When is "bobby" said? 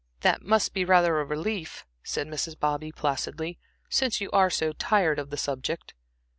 2.59-2.91